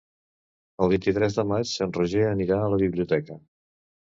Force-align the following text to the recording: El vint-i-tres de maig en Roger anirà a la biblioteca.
El 0.85 0.89
vint-i-tres 0.93 1.37
de 1.41 1.45
maig 1.51 1.75
en 1.87 1.93
Roger 1.99 2.25
anirà 2.31 2.59
a 2.63 2.73
la 2.77 2.81
biblioteca. 2.87 3.39